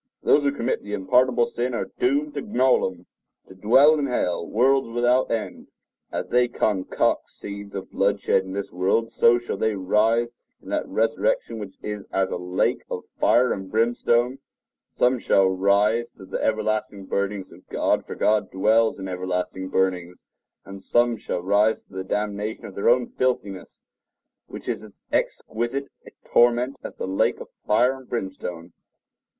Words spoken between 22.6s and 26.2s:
of their own filthiness, which is as exquisite a